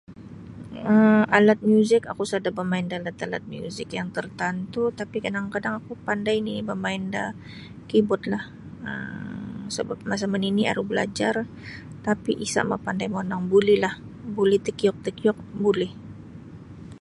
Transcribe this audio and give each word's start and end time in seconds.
um 0.91 1.21
alat 1.37 1.59
muzik 1.71 2.01
oku 2.11 2.23
sada' 2.31 2.55
bamain 2.57 2.87
da 2.91 2.95
alat-alat 2.99 3.43
muzik 3.53 3.89
yang 3.97 4.09
tartantu' 4.15 4.89
tapi' 4.99 5.19
kadang-kadang 5.25 5.73
oku 5.79 5.93
pandai 6.07 6.37
nini' 6.41 6.67
bamain 6.69 7.03
da 7.15 7.23
keyboardlah 7.89 8.43
um 8.89 9.59
sabap 9.75 9.99
masa 10.09 10.25
manini' 10.33 10.69
aru 10.71 10.83
balajar 10.89 11.35
tapi' 12.07 12.33
isa 12.45 12.61
mapandai 12.71 13.09
monong 13.15 13.43
bulilah 13.51 13.93
buli 14.35 14.57
takiuk-takiuk 14.67 15.37
buli 15.61 15.89